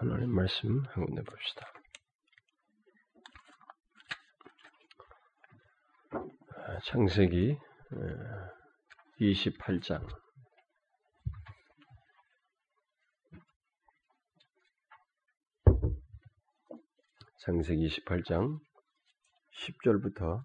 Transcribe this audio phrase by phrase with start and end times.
[0.00, 1.66] 하나님 말씀 한번 내봅시다.
[6.12, 7.58] 아, 창세기
[9.20, 10.06] 28장
[17.38, 18.60] 창세기 28장
[19.52, 20.44] 10절부터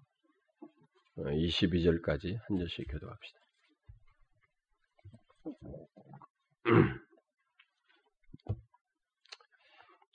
[1.16, 3.43] 22절까지 한 절씩 교도합시다.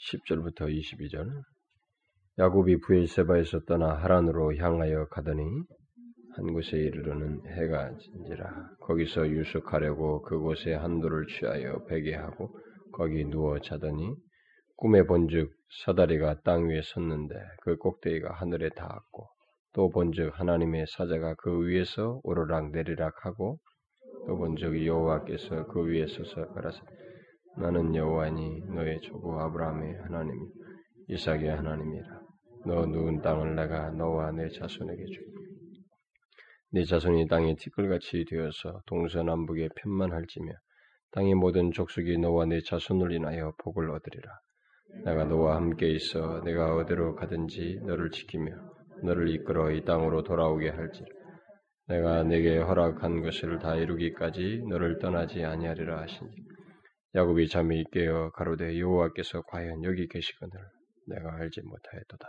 [0.10, 1.44] 10절부터 22절.
[2.40, 5.44] 야곱이 부엘세바에서 떠나 하란으로 향하여 가더니
[6.36, 8.70] 한 곳에 이르러는 해가 진지라.
[8.82, 12.50] 거기서 유숙하려고 그곳에 한도를 취하여 베게 하고
[12.94, 14.16] 거기 누워 자더니
[14.78, 15.52] 꿈에 본즉
[15.84, 19.28] 사다리가 땅 위에 섰는데 그 꼭대기가 하늘에 닿았고
[19.74, 23.60] 또 본즉 하나님의 사자가 그 위에서 오르락 내리락 하고
[24.26, 26.82] 또 본즉 여호와께서 그 위에 서서 가라사
[27.58, 30.50] 나는 여호와니 너의 조부 아브라함의 하나님
[31.08, 32.22] 이삭의 하나님이라.
[32.66, 35.26] 너 누운 땅을 내가 너와 내 자손에게 주리
[36.72, 40.54] 네 자손이 땅에 티끌같이 되어서 동서남북에 편만할지며
[41.12, 44.40] 땅의 모든 족속이 너와 네 자손을 인하여 복을 얻으리라.
[45.06, 48.52] 내가 너와 함께 있어 내가 어디로 가든지 너를 지키며
[49.04, 51.04] 너를 이끌어 이 땅으로 돌아오게 할지
[51.88, 56.30] 내가 내게 허락한 것을 다 이루기까지 너를 떠나지 아니하리라 하시니
[57.16, 60.54] 야곱이 잠이 깨어 가로되 여호와께서 과연 여기 계시거늘
[61.08, 62.28] 내가 알지 못하였도다.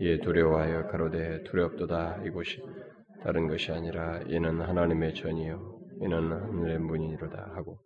[0.00, 2.60] 이에 두려워하여 가로되 두렵도다 이곳이
[3.22, 7.78] 다른 것이 아니라 이는 하나님의 전이요 이는 하늘의 문이로다 하고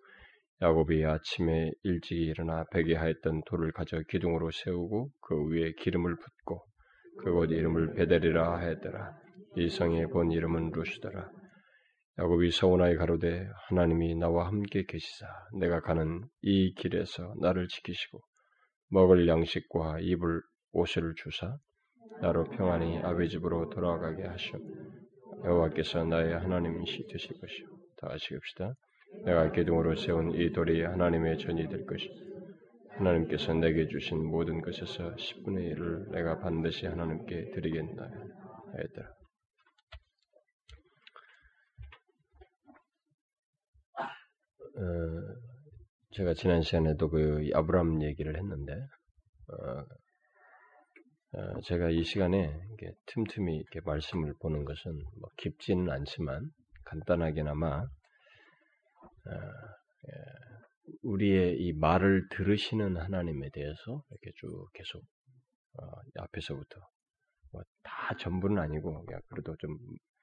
[0.62, 6.64] 야곱이 아침에 일찍 일어나 베개 하였던 돌을 가져 기둥으로 세우고 그 위에 기름을 붓고
[7.18, 9.18] 그곳 이름을 베델이라 하였더라.
[9.56, 11.30] 이 성의 본 이름은 루시더라.
[12.18, 15.26] 야곱이 서운하게 가로되 하나님이 나와 함께 계시사
[15.58, 18.20] 내가 가는 이 길에서 나를 지키시고
[18.90, 20.40] 먹을 양식과 입을
[20.72, 21.58] 옷을 주사
[22.20, 24.58] 나로 평안히 아비 집으로 돌아가게 하시오.
[25.44, 27.66] 여호와께서 나의 하나님이시 되실 것이오.
[27.98, 28.74] 다 읍시다.
[29.24, 32.10] 내가 기둥으로 세운 이 돌이 하나님의 전이 될 것이
[32.90, 38.04] 하나님께서 내게 주신 모든 것에서 10분의 1을 내가 반드시 하나님께 드리겠다
[38.72, 39.08] 하였더라.
[44.60, 44.65] 어,
[46.12, 48.72] 제가 지난 시간에도 그 아브람 얘기를 했는데,
[49.48, 49.84] 어,
[51.36, 52.50] 어, 제가 이 시간에
[53.06, 56.50] 틈틈이 이렇게 말씀을 보는 것은 뭐 깊지는 않지만
[56.84, 57.88] 간단하게나마 어,
[59.28, 60.12] 예,
[61.02, 65.02] 우리의 이 말을 들으시는 하나님에 대해서 이렇게 쭉 계속
[65.78, 65.86] 어,
[66.20, 66.80] 앞에서부터
[67.52, 70.15] 뭐다 전부는 아니고 그래도 좀 어,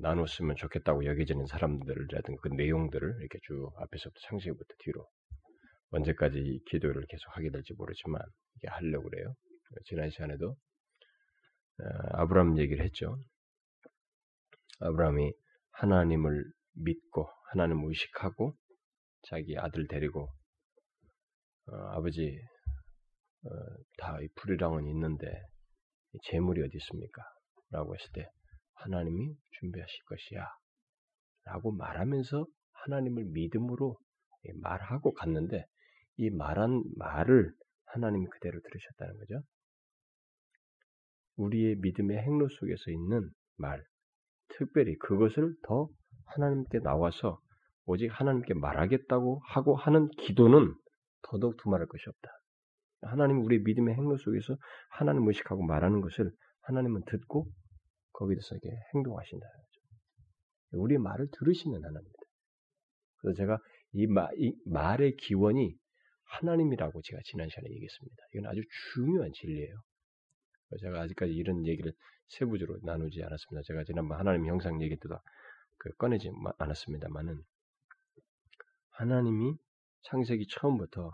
[0.00, 5.06] 나눴으면 좋겠다고 여겨지는 사람들이라든가 그 내용들을 이렇게 쭉 앞에서부터 창세기부터 뒤로
[5.90, 8.22] 언제까지 기도를 계속 하게 될지 모르지만
[8.56, 9.34] 이게 하려고 그래요.
[9.84, 13.18] 지난 시간에도 어, 아브라함 얘기를 했죠.
[14.80, 15.32] 아브라함이
[15.72, 16.44] 하나님을
[16.74, 18.54] 믿고 하나님을 의식하고
[19.28, 20.28] 자기 아들 데리고
[21.66, 22.38] 어, 아버지
[23.44, 23.50] 어,
[23.98, 25.26] 다이 불이랑은 있는데
[26.24, 27.22] 재물이 어디 있습니까?
[27.70, 28.28] 라고 했을 때
[28.84, 30.46] 하나님이 준비하실 것이야.
[31.44, 33.96] 라고 말하면서 하나님을 믿음으로
[34.60, 35.64] 말하고 갔는데
[36.16, 37.52] 이 말한 말을
[37.86, 39.42] 하나님이 그대로 들으셨다는 거죠.
[41.36, 43.82] 우리의 믿음의 행로 속에서 있는 말,
[44.48, 45.88] 특별히 그것을 더
[46.26, 47.40] 하나님께 나와서
[47.84, 50.74] 오직 하나님께 말하겠다고 하고 하는 기도는
[51.22, 52.30] 더더욱 두말할 것이 없다.
[53.02, 54.56] 하나님 우리 믿음의 행로 속에서
[54.90, 56.30] 하나님 의식하고 말하는 것을
[56.62, 57.46] 하나님은 듣고
[58.12, 59.46] 거기에 대해서 이렇게 행동하신다.
[60.72, 62.18] 우리의 말을 들으시는 하나님입니다.
[63.18, 63.58] 그래서 제가
[63.92, 65.74] 이, 마, 이 말의 기원이
[66.24, 68.16] 하나님이라고 제가 지난 시간에 얘기했습니다.
[68.34, 68.62] 이건 아주
[68.94, 69.74] 중요한 진리예요.
[70.80, 71.92] 제가 아직까지 이런 얘기를
[72.28, 73.62] 세부적으로 나누지 않았습니다.
[73.66, 75.18] 제가 지난번 하나님 형상 얘기 때도
[75.78, 77.42] 그 꺼내지 않았습니다만은
[78.92, 79.56] 하나님이
[80.04, 81.10] 창세기 처음부터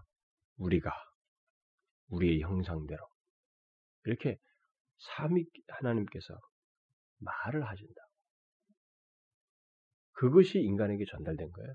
[0.58, 0.92] 우리가
[2.08, 3.00] 우리의 형상대로
[4.04, 4.38] 이렇게
[5.16, 6.38] 삼위 하나님께서
[7.18, 8.02] 말을 하신다.
[10.12, 11.74] 그것이 인간에게 전달된 거예요.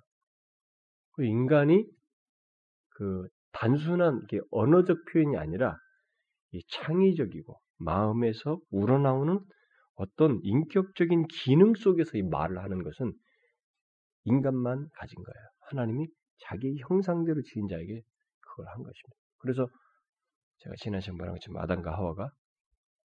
[1.13, 1.85] 그 인간이
[2.89, 5.77] 그 단순한 언어적 표현이 아니라
[6.51, 9.39] 이 창의적이고 마음에서 우러나오는
[9.95, 13.13] 어떤 인격적인 기능 속에서 이 말을 하는 것은
[14.25, 15.47] 인간만 가진 거예요.
[15.69, 16.07] 하나님이
[16.39, 18.01] 자기 형상대로 지은 자에게
[18.41, 19.17] 그걸 한 것입니다.
[19.37, 19.67] 그래서
[20.57, 22.29] 제가 지난 시간에 말한 것처럼 아담과 하와가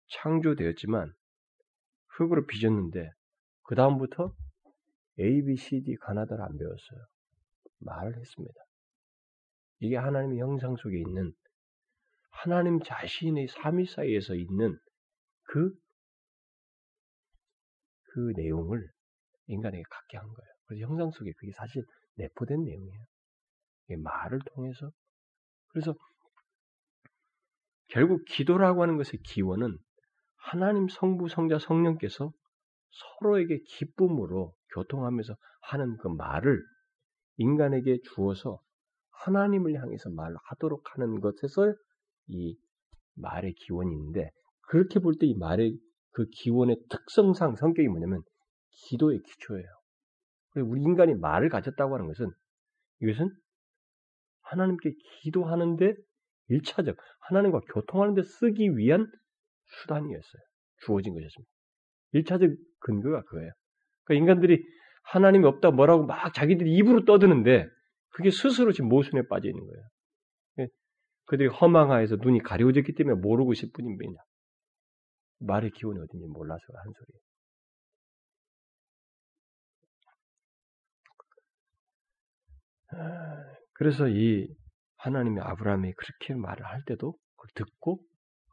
[0.10, 1.14] 창조되었지만
[2.18, 3.12] 흙으로 빚었는데
[3.64, 4.36] 그 다음부터
[5.20, 7.06] A, B, C, D 가나다를 안 배웠어요.
[7.80, 8.56] 말을 했습니다.
[9.80, 11.34] 이게 하나님의 형상 속에 있는
[12.30, 14.78] 하나님 자신의 삼위 사이에서 있는
[15.44, 15.74] 그,
[18.06, 18.90] 그 내용을
[19.48, 20.54] 인간에게 갖게 한 거예요.
[20.66, 21.84] 그래서 형상 속에 그게 사실
[22.16, 23.06] 내포된 내용이에요.
[24.02, 24.92] 말을 통해서.
[25.68, 25.94] 그래서
[27.88, 29.78] 결국 기도라고 하는 것의 기원은
[30.46, 32.32] 하나님 성부, 성자, 성령께서
[32.90, 36.62] 서로에게 기쁨으로 교통하면서 하는 그 말을
[37.38, 38.60] 인간에게 주어서
[39.12, 41.74] 하나님을 향해서 말하도록 하는 것에서
[42.28, 42.58] 이
[43.16, 44.32] 말의 기원이 있는데
[44.68, 45.78] 그렇게 볼 때 이 말의
[46.12, 48.22] 그 기원의 특성상 성격이 뭐냐면
[48.90, 49.68] 기도의 기초예요.
[50.56, 52.30] 우리 인간이 말을 가졌다고 하는 것은
[53.02, 53.32] 이것은
[54.42, 55.96] 하나님께 기도하는데
[56.50, 59.10] 일차적 하나님과 교통하는데 쓰기 위한
[59.68, 60.42] 수단이었어요.
[60.86, 61.50] 주어진 것이었습니다.
[62.14, 62.50] 일차적
[62.80, 63.52] 근거가 그거예요.
[64.04, 64.64] 그러니까 인간들이
[65.04, 67.68] 하나님이 없다 뭐라고 막 자기들이 입으로 떠드는데
[68.10, 69.84] 그게 스스로 지금 모순에 빠져 있는 거예요.
[70.60, 70.68] 예.
[71.26, 74.24] 그들이 허망하에서 눈이 가려워졌기 때문에 모르고 있을 뿐입니다.
[75.40, 77.24] 말의 기원이 어딘지 몰라서 한 소리예요.
[82.96, 84.48] 아, 그래서 이
[84.98, 88.00] 하나님이 아브라함이 그렇게 말을 할 때도 그걸 듣고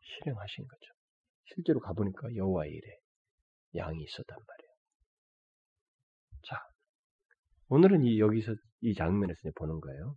[0.03, 1.00] 실행하신 거죠.
[1.55, 2.99] 실제로 가보니까 여호와의 일에
[3.77, 4.73] 양이 있었단 말이에요.
[6.43, 6.57] 자,
[7.69, 10.17] 오늘은 이 여기서 이 장면에서 보는 거예요.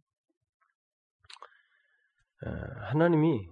[2.45, 2.49] 어,
[2.89, 3.47] 하나님이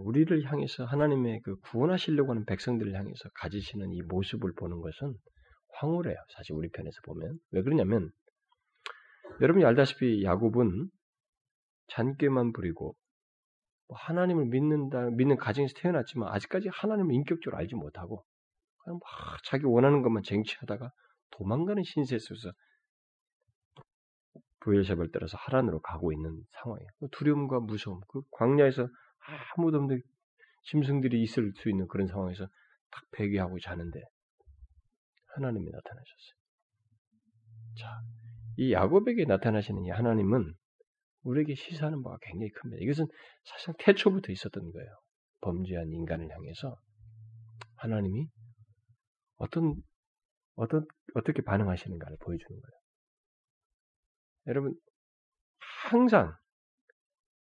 [0.00, 5.14] 우리를 향해서 하나님의 그 구원하시려고 하는 백성들을 향해서 가지시는 이 모습을 보는 것은
[5.74, 6.16] 황홀해요.
[6.34, 8.10] 사실 우리 편에서 보면 왜 그러냐면
[9.40, 10.90] 여러분이 알다시피 야곱은
[11.88, 12.94] 잔꾀만 부리고 뭐
[13.92, 18.24] 하나님을 믿는다 믿는 가정에서 태어났지만 아직까지 하나님을 인격적으로 알지 못하고
[18.78, 20.90] 그냥 막 자기 원하는 것만 쟁취하다가
[21.32, 22.52] 도망가는 신세 속에서
[24.60, 26.88] 부엘샵을 따라서 하란으로 가고 있는 상황이에요.
[26.98, 28.88] 그 두려움과 무서움, 그 광야에서
[29.56, 30.02] 아무도 없는
[30.64, 32.46] 짐승들이 있을 수 있는 그런 상황에서
[32.90, 34.02] 딱 배기하고 자는데
[35.34, 36.40] 하나님이 나타나셨어요.
[37.78, 38.00] 자,
[38.56, 40.54] 이 야곱에게 나타나시는 이 하나님은
[41.22, 42.82] 우리에게 시사하는 바가 굉장히 큽니다.
[42.82, 43.06] 이것은
[43.44, 44.88] 사실 태초부터 있었던 거예요.
[45.42, 46.76] 범죄한 인간을 향해서
[47.76, 48.26] 하나님이
[49.36, 49.74] 어떤
[50.54, 52.80] 어떤 어떻게 반응하시는가를 보여주는 거예요.
[54.46, 54.74] 여러분
[55.90, 56.34] 항상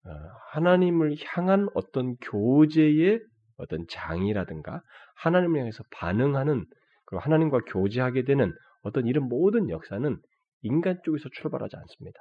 [0.05, 0.09] 어,
[0.51, 3.19] 하나님을 향한 어떤 교제의
[3.57, 4.81] 어떤 장이라든가
[5.15, 6.65] 하나님을 향해서 반응하는
[7.05, 10.21] 그리고 하나님과 교제하게 되는 어떤 이런 모든 역사는
[10.61, 12.19] 인간 쪽에서 출발하지 않습니다.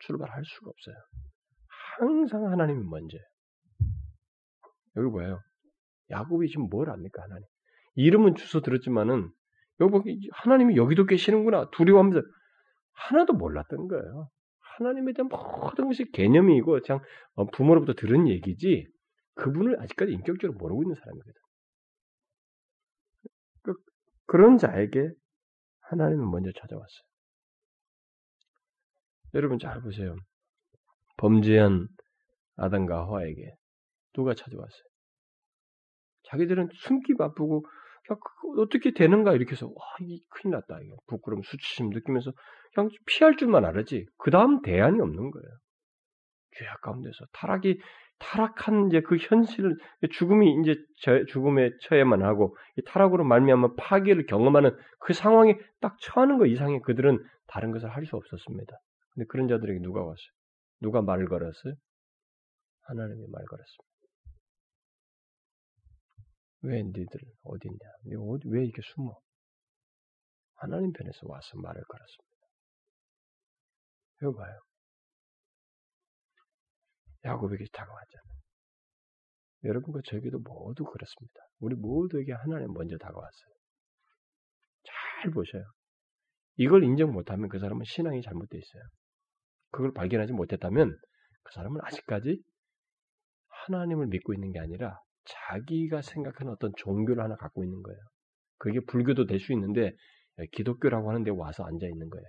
[0.00, 0.96] 출발할 수가 없어요.
[1.98, 3.24] 항상 하나님이 먼저예요.
[4.96, 5.40] 여기 뭐예요?
[6.10, 7.44] 야곱이 지금 뭘 압니까, 하나님?
[7.94, 9.30] 이름은 주소 들었지만은,
[9.80, 12.26] 여기 하나님이 여기도 계시는구나, 두려워하면서
[12.92, 14.28] 하나도 몰랐던 거예요.
[14.58, 17.02] 하나님에 대한 모든 것이 개념이고, 그냥
[17.34, 18.86] 어, 부모로부터 들은 얘기지,
[19.34, 21.32] 그분을 아직까지 인격적으로 모르고 있는 사람이거든.
[23.62, 23.74] 그,
[24.26, 25.10] 그런 자에게
[25.80, 27.13] 하나님은 먼저 찾아왔어요.
[29.34, 30.16] 여러분 잘 보세요.
[31.16, 31.88] 범죄한
[32.56, 33.54] 아담과 하와에게
[34.12, 34.82] 누가 찾아왔어요?
[36.24, 37.64] 자기들은 숨기 바쁘고
[38.12, 38.16] 야,
[38.58, 40.78] 어떻게 되는가 이렇게 해서 와, 이 큰일 났다.
[40.84, 42.32] 이거 부끄러움, 수치심 느끼면서
[42.74, 44.06] 그냥 피할 줄만 알았지.
[44.18, 45.48] 그 다음 대안이 없는 거예요.
[46.58, 47.80] 죄악 가운데서 타락이
[48.18, 49.76] 타락한 이제 그 현실을
[50.12, 50.76] 죽음이 이제
[51.28, 57.72] 죽음에 처해만 하고 타락으로 말미암아 파괴를 경험하는 그 상황에 딱 처하는 것 이상의 그들은 다른
[57.72, 58.72] 것을 할 수 없었습니다.
[59.14, 60.34] 근데 그런 자들에게 누가 왔어요?
[60.80, 61.74] 누가 말을 걸었어요?
[62.82, 63.94] 하나님이 말 걸었습니다.
[66.62, 67.06] 왜 니들
[67.44, 67.78] 어디 있냐?
[68.46, 69.14] 왜 이렇게 숨어?
[70.56, 72.34] 하나님 편에서 와서 말을 걸었습니다.
[74.22, 74.58] 이거 봐요.
[77.24, 78.34] 야곱에게 다가왔잖아요.
[79.64, 81.40] 여러분과 저에게도 모두 그렇습니다.
[81.58, 83.54] 우리 모두에게 하나님 먼저 다가왔어요.
[84.84, 85.64] 잘 보셔요.
[86.56, 88.82] 이걸 인정 못하면 그 사람은 신앙이 잘못되어 있어요.
[89.74, 90.96] 그걸 발견하지 못했다면
[91.42, 92.40] 그 사람은 아직까지
[93.66, 97.98] 하나님을 믿고 있는 게 아니라 자기가 생각하는 어떤 종교를 하나 갖고 있는 거예요.
[98.58, 99.96] 그게 불교도 될 수 있는데
[100.52, 102.26] 기독교라고 하는데 와서 앉아 있는 거예요.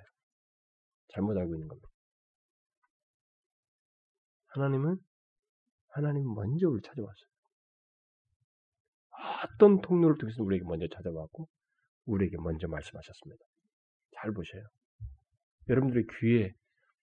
[1.10, 1.88] 잘못 알고 있는 겁니다.
[4.48, 4.98] 하나님은
[5.90, 7.30] 하나님은 먼저 우리를 찾아왔어요.
[9.44, 11.48] 어떤 통로를 통해서 우리에게 먼저 찾아왔고
[12.06, 13.44] 우리에게 먼저 말씀하셨습니다.
[14.16, 14.64] 잘 보셔요.
[15.70, 16.54] 여러분들의 귀에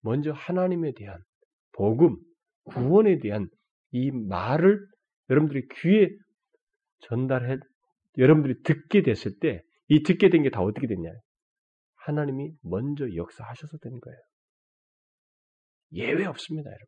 [0.02, 1.18] 먼저 하나님에 대한
[1.72, 2.16] 복음,
[2.64, 3.48] 구원에 대한
[3.92, 4.80] 이 말을
[5.30, 6.08] 여러분들이 귀에
[7.00, 7.56] 전달해,
[8.18, 11.10] 여러분들이 듣게 됐을 때, 이 듣게 된 게 다 어떻게 됐냐?
[11.96, 14.18] 하나님이 먼저 역사하셔서 되는 거예요.
[15.92, 16.86] 예외 없습니다, 여러분.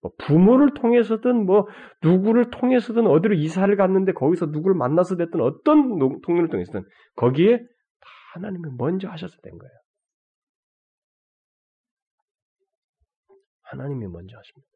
[0.00, 1.66] 뭐 부모를 통해서든 뭐
[2.02, 6.84] 누구를 통해서든 어디로 이사를 갔는데 거기서 누구를 만나서 됐든 어떤 통로를 통해서든
[7.16, 7.64] 거기에 다
[8.34, 9.72] 하나님이 먼저 하셔서 된 거예요.
[13.70, 14.68] 하나님이 먼저 하십니다.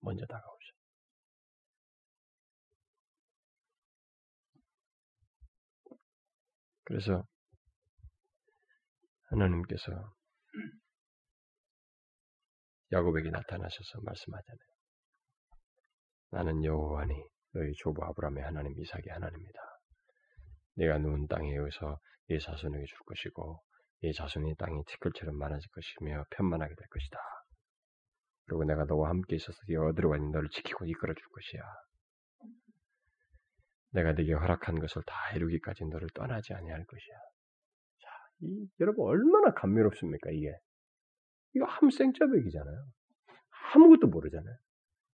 [0.00, 0.72] 먼저 다가오셔.
[6.84, 7.24] 그래서
[9.24, 9.92] 하나님께서
[12.92, 14.70] 야곱에게 나타나셔서 말씀하잖아요.
[16.30, 17.14] 나는 여호와니
[17.52, 19.60] 너희 조부 아브라함의 하나님 이삭의 하나님이다.
[20.76, 23.62] 내가 누운 땅에 여기서 네 자손에게 줄 것이고
[24.02, 27.18] 네 자손이 땅이 티끌처럼 많아질 것이며 편만하게 될 것이다.
[28.50, 31.62] 그리고 내가 너와 함께 있어서 네 어디로 가니 너를 지키고 이끌어 줄 것이야.
[33.92, 37.14] 내가 네게 허락한 것을 다 이루기까지 너를 떠나지 아니할 것이야.
[38.02, 40.52] 자, 이, 여러분 얼마나 감미롭습니까 이게?
[41.54, 42.76] 이거 함생자백이잖아요.
[43.72, 44.56] 아무것도 모르잖아요.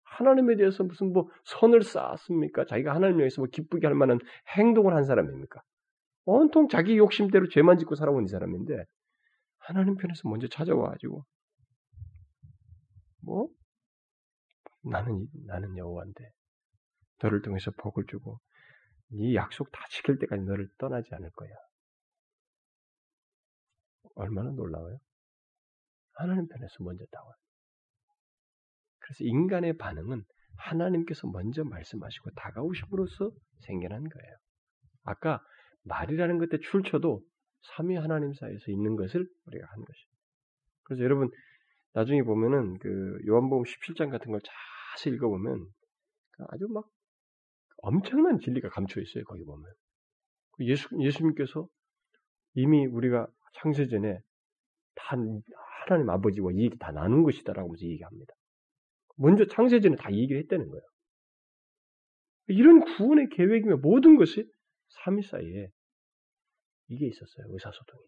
[0.05, 2.67] 하나님에 대해서 무슨 뭐 선을 쌓았습니까?
[2.67, 4.21] 자기가 하나님 에서 뭐 기쁘게 할 만한
[4.57, 5.61] 행동을 한 사람입니까?
[6.26, 8.85] 온통 자기 욕심대로 죄만 짓고 살아온 이 사람인데
[9.59, 11.25] 하나님 편에서 먼저 찾아와가지고
[13.25, 13.49] 뭐
[14.83, 16.31] 나는 나는 여호와인데
[17.23, 18.40] 너를 통해서 복을 주고
[19.09, 21.50] 네 약속 다 지킬 때까지 너를 떠나지 않을 거야.
[24.16, 24.99] 얼마나 놀라워요?
[26.14, 27.35] 하나님 편에서 먼저 나와요.
[29.00, 30.25] 그래서 인간의 반응은
[30.57, 33.31] 하나님께서 먼저 말씀하시고 다가오심으로써
[33.66, 34.37] 생겨난 거예요.
[35.02, 35.40] 아까
[35.85, 37.23] 말이라는 것에 출처도
[37.76, 40.14] 삼위 하나님 사이에서 있는 것을 우리가 한 것이에요.
[40.85, 41.31] 그래서 여러분
[41.94, 44.40] 나중에 보면은 그 요한복음 17장 같은 걸
[44.94, 45.66] 자세히 읽어보면
[46.48, 46.86] 아주 막
[47.78, 49.24] 엄청난 진리가 감춰 있어요.
[49.24, 49.64] 거기 보면
[50.60, 51.68] 예수 예수님께서
[52.54, 54.18] 이미 우리가 창세 전에
[54.94, 55.16] 다
[55.86, 58.34] 하나님 아버지와 이 얘기 다 나눈 것이다라고 얘기합니다.
[59.16, 60.82] 먼저 창세 전에 다 얘기를 했다는 거예요.
[62.48, 64.50] 이런 구원의 계획이며 모든 것이
[65.04, 65.68] 삼위 사이에
[66.88, 67.46] 이게 있었어요.
[67.50, 68.04] 의사소통이.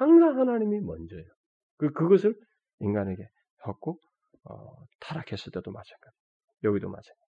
[0.00, 1.28] 항상 하나님이 먼저예요.
[1.76, 2.34] 그, 그것을
[2.78, 3.22] 인간에게
[3.68, 4.00] 했고,
[4.44, 6.16] 어, 타락했을 때도 마찬가지.
[6.64, 7.30] 여기도 마찬가지.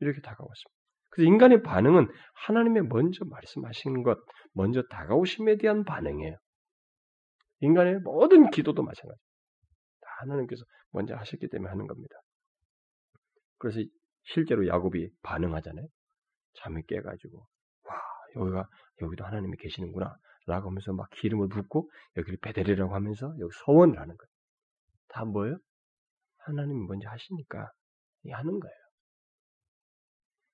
[0.00, 0.78] 이렇게 다가왔습니다.
[1.08, 4.18] 그래서 인간의 반응은 하나님의 먼저 말씀하신 것,
[4.52, 6.36] 먼저 다가오심에 대한 반응이에요.
[7.60, 9.20] 인간의 모든 기도도 마찬가지.
[10.02, 12.14] 다 하나님께서 먼저 하셨기 때문에 하는 겁니다.
[13.56, 13.80] 그래서
[14.24, 15.86] 실제로 야곱이 반응하잖아요.
[16.56, 17.38] 잠이 깨가지고
[17.84, 17.94] 와
[18.36, 18.68] 여기가
[19.02, 20.14] 여기도 하나님이 계시는구나
[20.50, 24.30] 라고 하면서 막 기름을 붓고 여기를 베델이라고 하면서 여기 서원을 하는 거예요.
[25.08, 25.58] 다 뭐예요?
[26.38, 27.70] 하나님이 먼저 하시니까
[28.32, 28.74] 하는 거예요.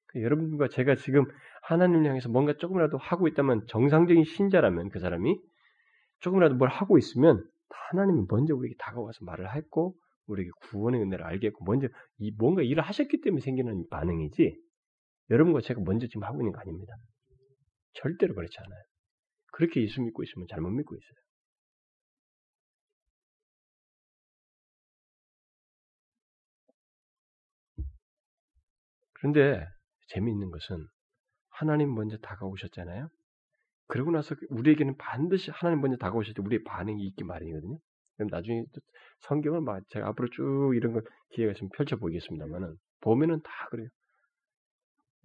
[0.08, 1.24] 그 여러분과 제가 지금
[1.62, 5.36] 하나님을 향해서 뭔가 조금이라도 하고 있다면 정상적인 신자라면 그 사람이
[6.20, 7.44] 조금이라도 뭘 하고 있으면
[7.90, 11.88] 하나님이 먼저 우리에게 다가와서 말을 했고 우리에게 구원의 은혜를 알겠고 먼저
[12.18, 14.56] 이 뭔가 일을 하셨기 때문에 생기는 반응이지
[15.30, 16.94] 여러분과 제가 먼저 지금 하고 있는 거 아닙니다.
[17.94, 18.82] 절대로 그렇지 않아요.
[19.56, 21.16] 그렇게 예수 믿고 있으면 잘못 믿고 있어요.
[29.14, 29.66] 그런데
[30.08, 30.86] 재미있는 것은
[31.48, 33.08] 하나님 먼저 다가오셨잖아요.
[33.86, 37.78] 그러고 나서 우리에게는 반드시 하나님 먼저 다가오실 때 우리의 반응이 있기 마련이거든요.
[38.16, 38.62] 그럼 나중에
[39.20, 43.88] 성경을 막 제가 앞으로 쭉 이런 걸 기회가 있으면 펼쳐 보겠습니다만은 보면은 다 그래요.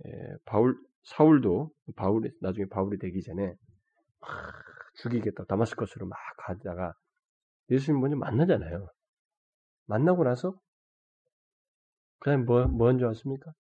[0.06, 0.12] 예,
[0.46, 3.56] 바울 사울도 바울이 나중에 바울이 되기 전에
[4.22, 4.30] 막
[4.96, 6.94] 죽이겠다 다마스커스로 막 가다가
[7.70, 8.88] 예수님 먼저 만나잖아요.
[9.86, 10.54] 만나고 나서
[12.20, 13.52] 그 다음에 뭐 먼저 왔습니까?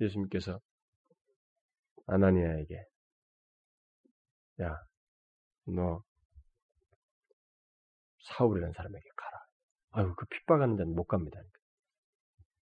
[0.00, 0.60] 예수님께서
[2.06, 2.84] 아나니아에게
[4.62, 4.76] 야,
[5.66, 6.02] 너
[8.24, 9.38] 사울이라는 사람에게 가라.
[9.92, 11.40] 아유, 그 핍박하는 데는 못 갑니다.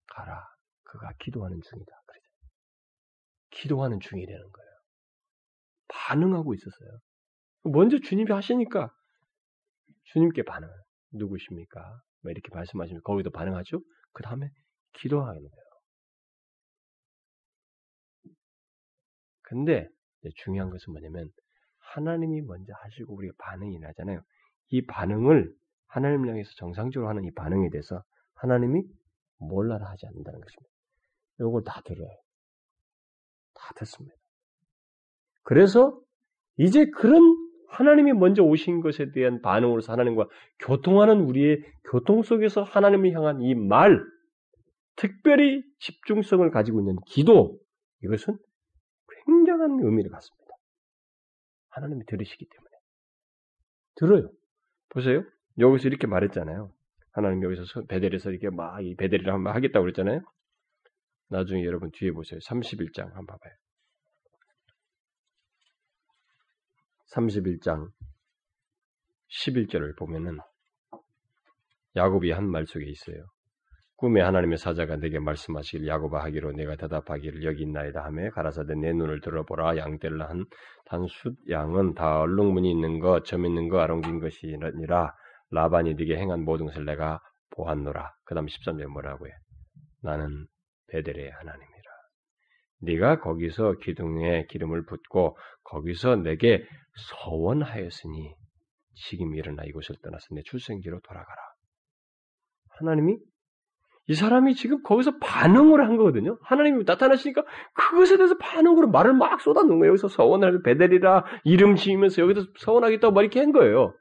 [0.07, 0.47] 가라.
[0.85, 2.02] 그가 기도하는 중이다.
[2.07, 2.26] 그러죠.
[3.50, 4.70] 기도하는 중이라는 거예요.
[5.93, 6.99] 반응하고 있었어요.
[7.65, 8.95] 먼저 주님이 하시니까
[10.05, 10.69] 주님께 반응.
[11.13, 12.01] 누구십니까?
[12.23, 13.81] 뭐 이렇게 말씀하시면 거기도 반응하죠.
[14.13, 14.51] 그 다음에
[14.93, 15.71] 기도하는 거예요.
[19.43, 19.89] 근데
[20.37, 21.31] 중요한 것은 뭐냐면
[21.79, 24.23] 하나님이 먼저 하시고 우리가 반응이 나잖아요.
[24.69, 25.53] 이 반응을
[25.87, 28.05] 하나님을 향해서 정상적으로 하는 이 반응에 대해서
[28.35, 28.85] 하나님이
[29.39, 30.71] 몰라라 하지 않는다는 것입니다.
[31.41, 32.11] 이걸 다 들어요.
[33.55, 34.20] 다 듣습니다.
[35.50, 36.00] 그래서
[36.59, 37.21] 이제 그런
[37.71, 40.28] 하나님이 먼저 오신 것에 대한 반응으로서 하나님과
[40.61, 44.00] 교통하는 우리의 교통 속에서 하나님을 향한 이 말,
[44.95, 47.59] 특별히 집중성을 가지고 있는 기도,
[48.04, 48.38] 이것은
[49.26, 50.54] 굉장한 의미를 갖습니다.
[51.71, 52.71] 하나님이 들으시기 때문에.
[53.97, 54.30] 들어요.
[54.90, 55.25] 보세요.
[55.59, 56.73] 여기서 이렇게 말했잖아요.
[57.11, 60.21] 하나님 여기서 베델에서 이렇게 막 이 베델이라 한번 하겠다고 그랬잖아요.
[61.28, 62.38] 나중에 여러분 뒤에 보세요.
[62.38, 63.52] 31장 한번 봐봐요.
[67.14, 67.88] 31장
[69.45, 70.38] 11절을 보면은
[71.97, 73.25] 야곱이 한 말 속에 있어요.
[73.97, 79.21] 꿈에 하나님의 사자가 내게 말씀하시길 야곱아 하기로 내가 대답하기를 여기 있나이다 하며 가라사대 내 눈을
[79.21, 80.47] 들어보라 양떼를 한
[80.87, 85.14] 단숫 양은 다 얼룩무늬 있는 것, 점 있는 거, 아롱진 것이니라
[85.50, 88.14] 라반이 네게 행한 모든 것을 내가 보았노라.
[88.25, 89.33] 그 다음 13절에 뭐라고 해?
[90.02, 90.47] 나는
[90.88, 91.70] 베델의 하나님이라.
[92.81, 96.67] 네가 거기서 기둥에 기름을 붓고 거기서 내게
[97.11, 98.35] 서원하였으니
[98.95, 101.41] 지금 일어나 이곳을 떠나서 내 출생지로 돌아가라.
[102.79, 103.19] 하나님이
[104.09, 106.39] 이 사람이 지금 거기서 반응을 한 거거든요.
[106.43, 107.45] 하나님이 나타나시니까
[107.75, 109.91] 그것에 대해서 반응으로 말을 막 쏟아놓은 거예요.
[109.91, 113.95] 여기서 서원을 베델이라 이름 지으면서 여기서 서원하겠다고 말 이렇게 한 거예요.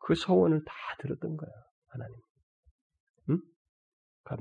[0.00, 1.54] 그 서원을 다 들었던 거예요.
[1.88, 2.16] 하나님.
[3.30, 3.38] 응?
[4.24, 4.38] 간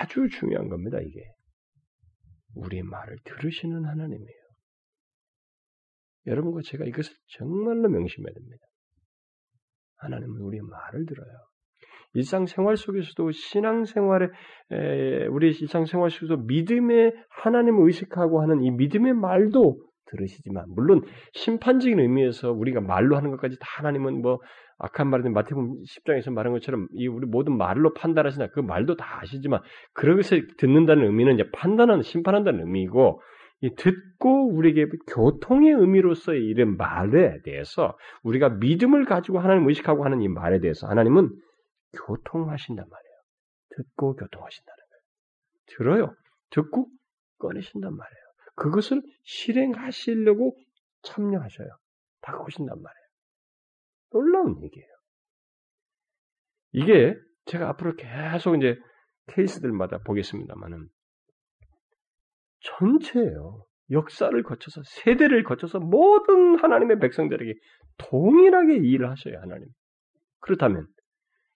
[0.00, 1.20] 아주 중요한 겁니다, 이게.
[2.54, 4.40] 우리의 말을 들으시는 하나님이에요.
[6.26, 8.64] 여러분과 제가 이것을 정말로 명심해야 됩니다.
[9.96, 11.32] 하나님은 우리의 말을 들어요.
[12.14, 14.26] 일상생활 속에서도 신앙생활에
[15.30, 21.02] 우리 일상생활 속에서 믿음의 하나님을 의식하고 하는 이 믿음의 말도 들으시지만 물론
[21.32, 24.40] 심판적인 의미에서 우리가 말로 하는 것까지 다 하나님은 뭐
[24.78, 29.60] 악한 말이든 마태복음 10장에서 말한 것처럼 이 우리 모든 말로 판단하시나 그 말도 다 아시지만
[29.92, 33.20] 그것을 듣는다는 의미는 이제 판단하는 심판한다는 의미고
[33.62, 40.28] 이 듣고 우리에게 교통의 의미로서의 이런 말에 대해서 우리가 믿음을 가지고 하나님 의식하고 하는 이
[40.28, 41.28] 말에 대해서 하나님은
[42.06, 43.14] 교통하신단 말이에요.
[43.76, 45.02] 듣고 교통하신다는 거예요.
[45.76, 46.14] 들어요.
[46.50, 46.88] 듣고
[47.38, 48.29] 꺼내신단 말이에요.
[48.56, 50.56] 그것을 실행하시려고
[51.02, 51.68] 참여하셔요.
[52.22, 53.06] 다가오신단 말이에요.
[54.12, 54.88] 놀라운 얘기예요.
[56.72, 57.14] 이게
[57.46, 58.76] 제가 앞으로 계속 이제
[59.28, 60.88] 케이스들마다 보겠습니다만은
[62.60, 63.64] 전체예요.
[63.90, 67.54] 역사를 거쳐서 세대를 거쳐서 모든 하나님의 백성들에게
[67.98, 69.66] 동일하게 일을 하셔요 하나님.
[70.40, 70.86] 그렇다면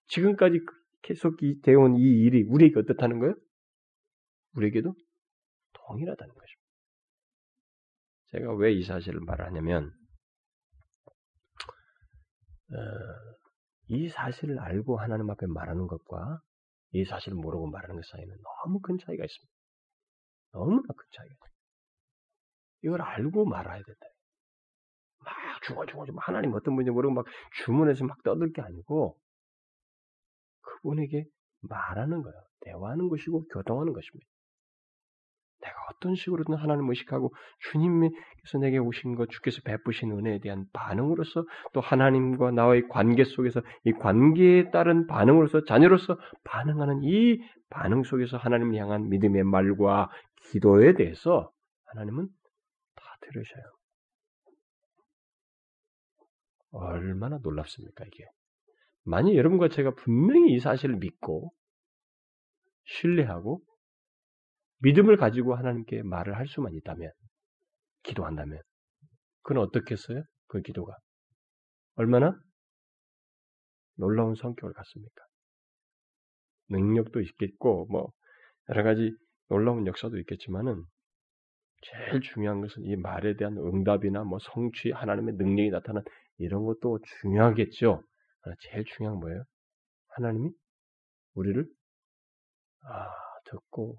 [0.08, 0.60] 지금까지
[1.02, 3.34] 계속 되어온 이 일이 우리에게 어떻다는 거예요?
[4.56, 4.94] 우리에게도
[5.74, 6.63] 동일하다는 것입니다.
[8.34, 9.92] 제가 왜 이 사실을 말하냐면
[12.72, 12.76] 어,
[13.86, 16.40] 이 사실을 알고 하나님 앞에 말하는 것과
[16.90, 19.54] 이 사실을 모르고 말하는 것 사이는 너무 큰 차이가 있습니다.
[20.52, 21.54] 너무나 큰 차이가 있습니다.
[22.82, 24.00] 이걸 알고 말아야 된다.
[25.20, 27.26] 막 중얼중얼 하나님 어떤 분인지 모르고 막
[27.64, 29.16] 주문해서 막 떠들 게 아니고
[30.60, 31.24] 그분에게
[31.60, 32.42] 말하는 거예요.
[32.62, 34.26] 대화하는 것이고 교통하는 것입니다.
[35.64, 37.34] 내가 어떤 식으로든 하나님을 의식하고
[37.70, 43.92] 주님께서 내게 오신 것, 주께서 베푸신 은혜에 대한 반응으로서 또 하나님과 나와의 관계 속에서 이
[43.92, 50.10] 관계에 따른 반응으로서 자녀로서 반응하는 이 반응 속에서 하나님을 향한 믿음의 말과
[50.50, 51.50] 기도에 대해서
[51.86, 52.28] 하나님은
[52.94, 53.64] 다 들으셔요.
[56.72, 58.24] 얼마나 놀랍습니까, 이게.
[59.04, 61.52] 만약 여러분과 제가 분명히 이 사실을 믿고
[62.84, 63.62] 신뢰하고
[64.84, 67.10] 믿음을 가지고 하나님께 말을 할 수만 있다면,
[68.02, 68.60] 기도한다면,
[69.42, 70.22] 그건 어떻겠어요?
[70.46, 70.94] 그 기도가.
[71.96, 72.38] 얼마나
[73.96, 75.24] 놀라운 성격을 갖습니까?
[76.68, 78.12] 능력도 있겠고, 뭐,
[78.68, 79.12] 여러 가지
[79.48, 80.84] 놀라운 역사도 있겠지만은,
[81.82, 86.02] 제일 중요한 것은 이 말에 대한 응답이나 뭐 성취, 하나님의 능력이 나타난
[86.38, 88.02] 이런 것도 중요하겠죠.
[88.60, 89.44] 제일 중요한 뭐예요?
[90.08, 90.50] 하나님이
[91.34, 91.66] 우리를
[92.86, 93.10] 아,
[93.44, 93.96] 듣고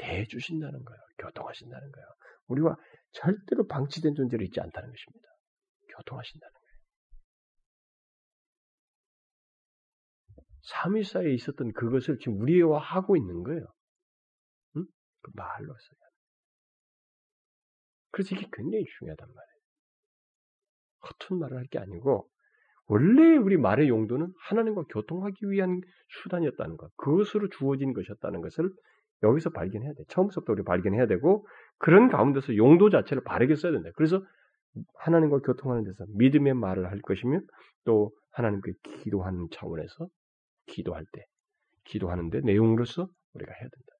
[0.00, 1.00] 대해주신다는 거예요.
[1.18, 2.06] 교통하신다는 거예요.
[2.48, 2.76] 우리와
[3.12, 5.28] 절대로 방치된 존재로 있지 않다는 것입니다.
[5.96, 6.60] 교통하신다는 거예요.
[10.62, 13.64] 삼위사에 있었던 그것을 지금 우리와 하고 있는 거예요.
[14.76, 14.84] 응?
[15.22, 15.88] 그 말로서.
[18.12, 19.60] 그래서 이게 굉장히 중요하단 말이에요.
[21.08, 22.28] 허튼 말을 할 게 아니고
[22.86, 25.80] 원래 우리 말의 용도는 하나님과 교통하기 위한
[26.22, 28.68] 수단이었다는 것, 그것으로 주어진 것이었다는 것을
[29.22, 30.04] 여기서 발견해야 돼.
[30.08, 31.46] 처음부터 우리 발견해야 되고
[31.78, 33.90] 그런 가운데서 용도 자체를 바르게 써야 된다.
[33.96, 34.24] 그래서
[34.98, 37.46] 하나님과 교통하는 데서 믿음의 말을 할 것이면
[37.84, 40.08] 또 하나님께 기도하는 차원에서
[40.66, 41.24] 기도할 때,
[41.84, 43.92] 기도하는데 내용으로서 우리가 해야 된다.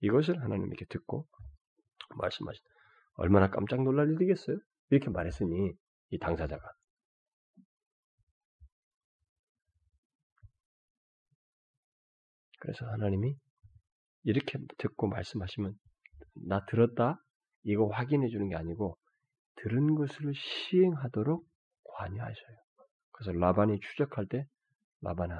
[0.00, 1.26] 이것을 하나님께 듣고
[2.16, 2.62] 말씀하신
[3.14, 4.58] 얼마나 깜짝 놀랄 일이겠어요?
[4.90, 5.72] 이렇게 말했으니
[6.10, 6.62] 이 당사자가
[12.60, 13.36] 그래서 하나님이
[14.28, 15.74] 이렇게 듣고 말씀하시면
[16.48, 17.18] 나 들었다.
[17.62, 18.98] 이거 확인해 주는 게 아니고
[19.56, 21.46] 들은 것을 시행하도록
[21.84, 22.56] 관여하셔요.
[23.12, 24.44] 그래서 라반이 추적할 때
[25.00, 25.34] 라반아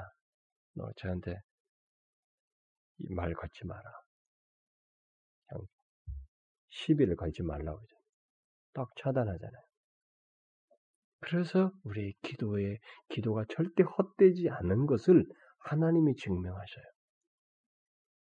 [0.73, 1.39] 너 저한테
[2.99, 3.81] 이 말 걸지 마라.
[5.47, 5.65] 그냥
[6.69, 7.95] 시비를 걸지 말라고 하죠.
[8.73, 9.63] 딱 차단하잖아요.
[11.21, 12.77] 그래서 우리의 기도에
[13.09, 15.25] 기도가 절대 헛되지 않은 것을
[15.59, 16.85] 하나님이 증명하셔요.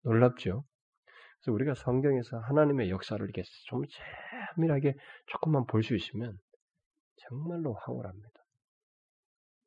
[0.06, 0.64] 놀랍죠?
[1.40, 3.82] 그래서 우리가 성경에서 하나님의 역사를 이렇게 좀
[4.54, 4.94] 세밀하게
[5.26, 6.38] 조금만 볼 수 있으면
[7.16, 8.30] 정말로 황홀합니다.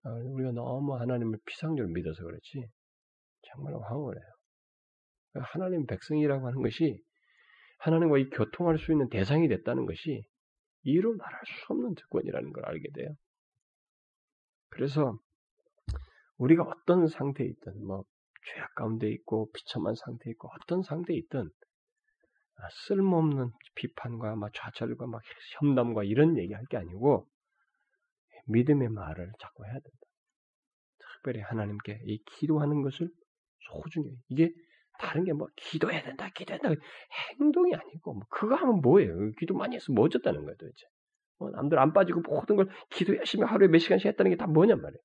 [0.03, 2.65] 아, 우리가 너무 하나님을 피상적으로 믿어서 그렇지
[3.41, 4.23] 정말로 황홀해요.
[5.53, 7.01] 하나님 백성이라고 하는 것이
[7.79, 10.23] 하나님과 이 교통할 수 있는 대상이 됐다는 것이
[10.83, 13.09] 이로 말할 수 없는 특권이라는 걸 알게 돼요.
[14.69, 15.17] 그래서
[16.37, 18.03] 우리가 어떤 상태에 있든 뭐
[18.53, 21.49] 죄악 가운데 있고 비참한 상태에 있고 어떤 상태에 있든
[22.57, 25.21] 아, 쓸모없는 비판과 막 좌절과 막
[25.61, 27.27] 험담과 이런 얘기할 게 아니고
[28.47, 29.97] 믿음의 말을 자꾸 해야 된다.
[30.99, 33.09] 특별히 하나님께 이 기도하는 것을
[33.71, 34.51] 소중히 이게
[34.99, 36.81] 다른 게 뭐 기도해야 된다, 기도해야 된다
[37.39, 39.31] 행동이 아니고 뭐 그거 하면 뭐예요?
[39.39, 40.85] 기도 많이 해서 뭐 어쨌다는 거예요, 도대체.
[41.37, 44.81] 뭐 남들 안 빠지고 모든 걸 기도 열심히 하루에 몇 시간씩 했다는 게 다 뭐냔
[44.81, 45.01] 말이에요.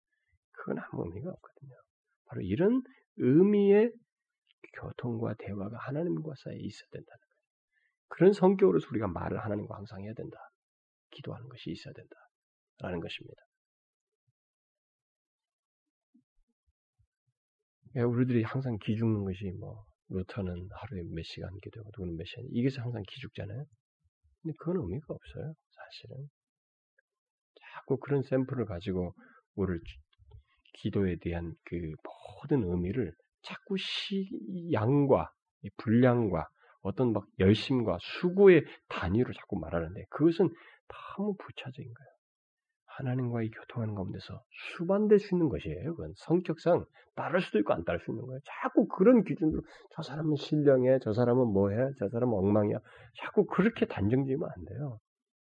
[0.53, 1.75] 그건 아무 의미가 없거든요.
[2.27, 2.83] 바로 이런
[3.17, 3.93] 의미의
[4.75, 7.35] 교통과 대화가 하나님과 사이에 있어야 된다는 거예요.
[8.09, 10.39] 그런 성격으로서 우리가 말을 하나님과 항상 해야 된다.
[11.11, 12.17] 기도하는 것이 있어야 된다.
[12.79, 13.41] 라는 것입니다.
[17.97, 22.69] 예, 우리들이 항상 기죽는 것이 뭐 루터는 하루에 몇 시간 기도하고 누구는 몇 시간 이게
[22.77, 23.65] 항상 기죽잖아요.
[24.43, 25.55] 근데 그건 의미가 없어요.
[25.71, 26.29] 사실은
[27.73, 29.15] 자꾸 그런 샘플을 가지고
[29.55, 29.81] 우리를
[30.75, 34.29] 기도에 대한 그 모든 의미를 자꾸 시
[34.73, 35.31] 양과
[35.79, 36.49] 분량과
[36.83, 40.51] 어떤 막 열심과 수고의 단위로 자꾸 말하는데 그것은
[41.17, 42.15] 너무 부차적인 거예요.
[42.87, 44.41] 하나님과의 교통하는 가운데서
[44.77, 45.97] 수반될 수 있는 것이에요.
[45.97, 46.85] 그건 성격상
[47.17, 48.41] 따를 수도 있고 안 따를 수 있는 거예요.
[48.45, 49.63] 자꾸 그런 기준으로
[49.97, 52.79] 저 사람은 신령해, 저 사람은 뭐해, 저 사람은 엉망이야.
[53.21, 55.01] 자꾸 그렇게 단정지으면 안 돼요.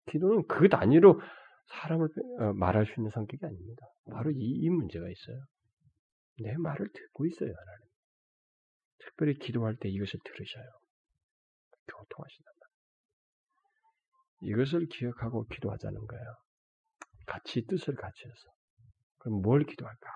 [0.06, 1.20] 기도는 그 단위로
[1.66, 2.08] 사람을
[2.40, 3.86] 어, 말할 수 있는 성격이 아닙니다.
[4.10, 5.44] 바로 이, 이 문제가 있어요.
[6.38, 7.86] 내 말을 듣고 있어요, 하나님.
[8.98, 10.64] 특별히 기도할 때 이것을 들으셔요.
[11.88, 12.52] 교통하신단
[14.42, 14.56] 말이에요.
[14.56, 16.24] 이것을 기억하고 기도하자는 거예요.
[17.26, 18.54] 같이 뜻을 같이 해서.
[19.18, 20.08] 그럼 뭘 기도할까?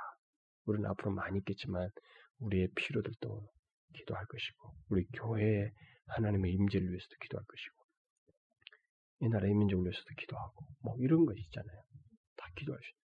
[0.67, 1.91] 우리는 앞으로 많이 있겠지만
[2.39, 3.49] 우리의 필요들도
[3.97, 5.71] 기도할 것이고 우리 교회에
[6.07, 7.80] 하나님의 임재를 위해서도 기도할 것이고
[9.21, 11.83] 이 나라의 민족을 위해서도 기도하고 뭐 이런 것이 있잖아요.
[12.37, 13.01] 다 기도할 수 있는.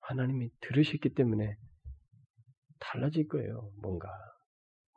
[0.00, 1.56] 하나님이 들으셨기 때문에
[2.78, 3.70] 달라질 거예요.
[3.82, 4.08] 뭔가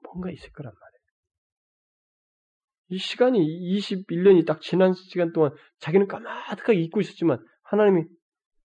[0.04, 1.00] 뭔가 있을 거란 말이에요.
[2.92, 8.04] 이 시간이 21년이 딱 지난 시간 동안 자기는 까마득하게 잊고 있었지만 하나님이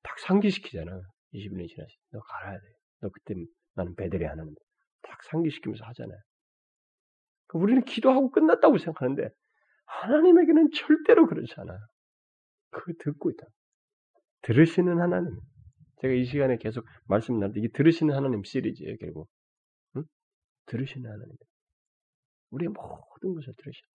[0.02, 0.90] 딱 상기시키잖아.
[1.34, 1.90] 21년이 지났어.
[2.10, 2.66] 너 갈아야 돼.
[3.00, 3.34] 너 그때
[3.74, 4.54] 나는 베델이 하나님.
[5.02, 6.18] 딱 상기시키면서 하잖아요.
[7.46, 9.28] 그러니까 우리는 기도하고 끝났다고 생각하는데
[9.86, 11.78] 하나님에게는 절대로 그렇지 않아요.
[12.70, 13.46] 그거 듣고 있다.
[14.42, 15.38] 들으시는 하나님.
[16.00, 19.28] 제가 이 시간에 계속 말씀 나는데 이게 들으시는 하나님 시리즈예요, 결국.
[19.96, 20.04] 응?
[20.66, 21.34] 들으시는 하나님.
[22.50, 23.88] 우리의 모든 것을 들으시는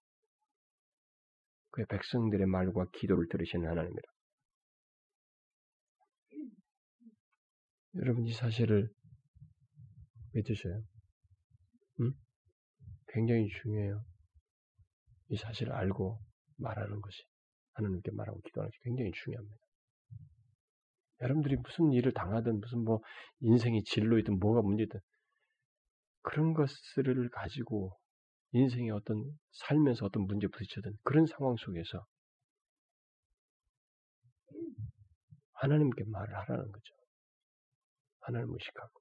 [1.71, 4.01] 그의 백성들의 말과 기도를 들으시는 하나님이라.
[7.95, 8.89] 여러분 이 사실을
[10.33, 10.83] 믿으셔요.
[12.01, 12.11] 응?
[13.07, 14.03] 굉장히 중요해요.
[15.29, 16.19] 이 사실을 알고
[16.57, 17.23] 말하는 것이
[17.73, 19.57] 하나님께 말하고 기도하는 것이 굉장히 중요합니다.
[21.21, 23.01] 여러분들이 무슨 일을 당하든 무슨 뭐
[23.41, 24.99] 인생이 진로이든 뭐가 문제든
[26.21, 27.97] 그런 것들을 가지고
[28.51, 32.05] 인생의 어떤 살면서 어떤 문제 부딪혀든 그런 상황 속에서
[35.53, 36.95] 하나님께 말을 하라는 거죠.
[38.21, 38.99] 하나님 의식하고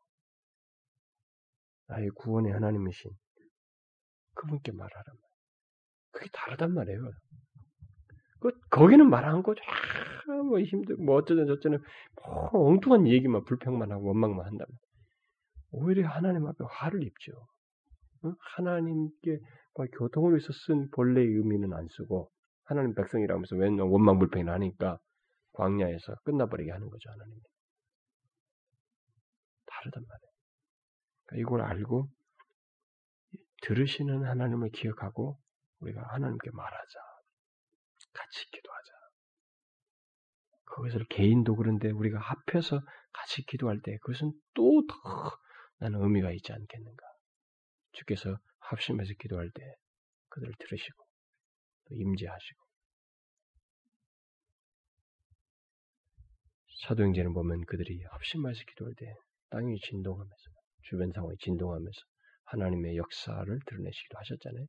[1.86, 3.10] 나의 구원의 하나님이신
[4.34, 5.27] 그분께 말이에요.
[6.18, 7.12] 그게 다르단 말이에요.
[8.40, 9.54] 그 거기는 말안 하고
[10.48, 11.78] 뭐 힘들 뭐 어쩌든 저쩌는
[12.52, 14.66] 뭐 엉뚱한 얘기만 불평만 하고 원망만 한다면
[15.70, 17.32] 오히려 하나님 앞에 화를 입죠.
[18.56, 19.38] 하나님께
[19.96, 22.30] 교통을 위해서 쓴 본래의 의미는 안 쓰고
[22.64, 24.98] 하나님 백성이라고 하면서 웬 원망 불평을 하니까
[25.52, 27.38] 광야에서 끝나버리게 하는 거죠 하나님.
[29.66, 30.32] 다르단 말이에요.
[31.26, 32.08] 그러니까 이걸 알고
[33.62, 35.38] 들으시는 하나님을 기억하고
[35.80, 36.98] 우리가 하나님께 말하자.
[38.12, 38.92] 같이 기도하자.
[40.64, 42.80] 그것을 개인도 그런데 우리가 합해서
[43.12, 45.38] 같이 기도할 때 그것은 또 더
[45.80, 47.06] 나는 의미가 있지 않겠는가.
[47.92, 49.62] 주께서 합심해서 기도할 때
[50.28, 51.04] 그들을 들으시고
[51.88, 52.60] 또 임재하시고
[56.82, 59.14] 사도행전을 보면 그들이 합심해서 기도할 때
[59.50, 60.44] 땅이 진동하면서
[60.82, 62.00] 주변 상황이 진동하면서
[62.44, 64.66] 하나님의 역사를 드러내시기도 하셨잖아요.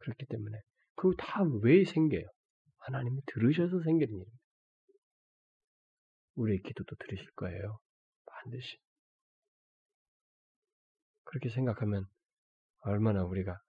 [0.00, 0.58] 그렇기 때문에
[0.96, 2.26] 그 다 왜 생겨요?
[2.78, 4.38] 하나님이 들으셔서 생기는 일입니다.
[6.36, 7.78] 우리의 기도도 들으실 거예요.
[8.26, 8.78] 반드시.
[11.24, 12.06] 그렇게 생각하면
[12.80, 13.60] 얼마나 우리가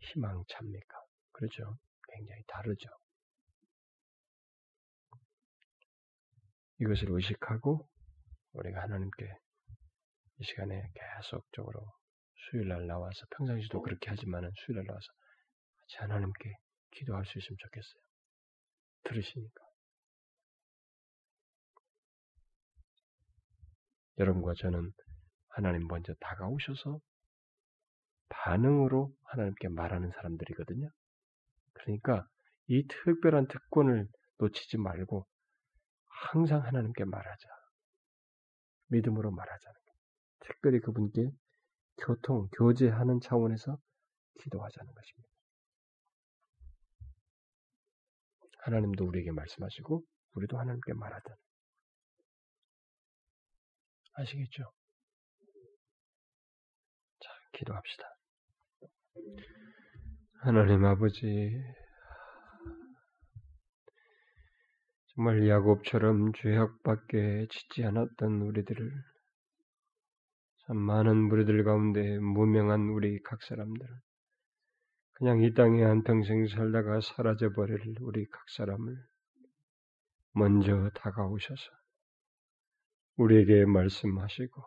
[0.00, 0.94] 희망찹니까?
[1.32, 1.78] 그렇죠?
[2.14, 2.88] 굉장히 다르죠.
[6.78, 7.88] 이것을 의식하고
[8.52, 9.26] 우리가 하나님께
[10.38, 11.86] 이 시간에 계속적으로
[12.42, 15.06] 수요일 날 나와서 평상시도 그렇게 하지만은 수요일 날 나와서
[15.78, 16.52] 같이 하나님께
[16.92, 18.02] 기도할 수 있으면 좋겠어요.
[19.04, 19.64] 들으시니까.
[24.18, 24.92] 여러분과 저는
[25.48, 27.00] 하나님 먼저 다가오셔서
[28.28, 30.90] 반응으로 하나님께 말하는 사람들이거든요.
[31.72, 32.26] 그러니까
[32.66, 34.06] 이 특별한 특권을
[34.38, 35.26] 놓치지 말고
[36.06, 37.48] 항상 하나님께 말하자.
[38.88, 39.98] 믿음으로 말하자는 거예요.
[40.40, 41.30] 특별히 그분께
[42.00, 43.78] 교통, 교제하는 차원에서
[44.42, 45.28] 기도하자는 것입니다.
[48.62, 50.02] 하나님도 우리에게 말씀하시고
[50.34, 51.34] 우리도 하나님께 말하자.
[54.14, 54.64] 아시겠죠?
[57.20, 58.04] 자, 기도합시다.
[60.42, 61.62] 하나님 아버지,
[65.14, 69.09] 정말 야곱처럼 죄악밖에 짓지 않았던 우리들을 참
[70.72, 73.86] 많은 무리들 가운데 무명한 우리 각 사람들
[75.14, 78.96] 그냥 이 땅에 한평생 살다가 사라져버릴 우리 각 사람을
[80.32, 81.70] 먼저 다가오셔서
[83.16, 84.62] 우리에게 말씀하시고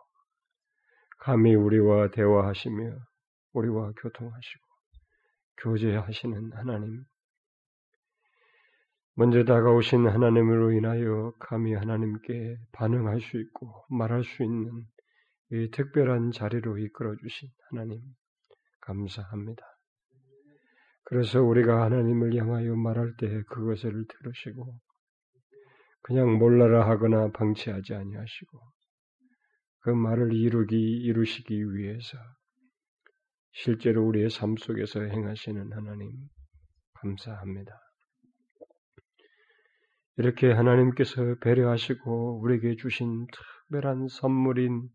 [1.18, 2.98] 감히 우리와 대화하시며
[3.54, 4.64] 우리와 교통하시고
[5.62, 7.04] 교제하시는 하나님
[9.14, 14.86] 먼저 다가오신 하나님으로 인하여 감히 하나님께 반응할 수 있고 말할 수 있는
[15.52, 18.00] 이 특별한 자리로 이끌어 주신 하나님
[18.80, 19.62] 감사합니다.
[21.04, 24.80] 그래서 우리가 하나님을 향하여 말할 때 그것을 들으시고
[26.02, 28.60] 그냥 몰라라 하거나 방치하지 아니하시고
[29.80, 32.18] 그 말을 이루기 이루시기 위해서
[33.52, 36.10] 실제로 우리의 삶 속에서 행하시는 하나님
[36.94, 37.72] 감사합니다.
[40.16, 44.88] 이렇게 하나님께서 배려하시고 우리에게 주신 특별한 선물인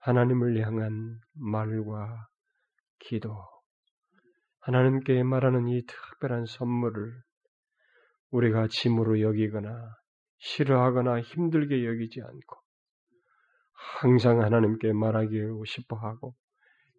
[0.00, 2.28] 하나님을 향한 말과
[2.98, 3.36] 기도,
[4.60, 7.12] 하나님께 말하는 이 특별한 선물을
[8.30, 9.94] 우리가 짐으로 여기거나
[10.38, 12.60] 싫어하거나 힘들게 여기지 않고
[14.00, 16.34] 항상 하나님께 말하기를 싶어 하고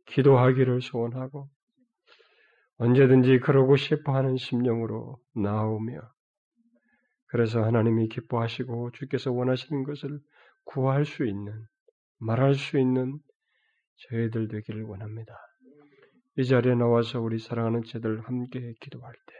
[0.07, 1.49] 기도하기를 소원하고
[2.77, 6.01] 언제든지 그러고 싶어 하는 심령으로 나오며
[7.27, 10.19] 그래서 하나님이 기뻐하시고 주께서 원하시는 것을
[10.65, 11.65] 구할 수 있는,
[12.21, 13.19] 말할 수 있는
[14.09, 15.35] 저희들 되기를 원합니다.
[16.37, 19.33] 이 자리에 나와서 우리 사랑하는 제들 함께 기도할 때,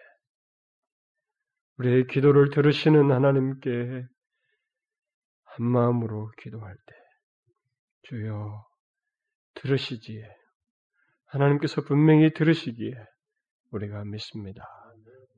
[1.78, 4.04] 우리의 기도를 들으시는 하나님께
[5.44, 6.96] 한 마음으로 기도할 때,
[8.04, 8.66] 주여,
[9.56, 10.24] 들으시지에,
[11.28, 12.94] 하나님께서 분명히 들으시기에
[13.72, 14.64] 우리가 믿습니다.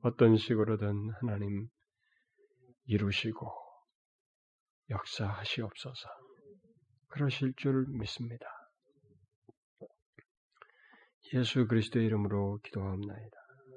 [0.00, 1.68] 어떤 식으로든 하나님
[2.86, 3.50] 이루시고
[4.90, 6.23] 역사하시옵소서.
[7.14, 8.44] 그러실 줄 믿습니다.
[11.32, 13.14] 예수 그리스도의 이름으로 기도합니다.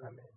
[0.03, 0.36] 아멘.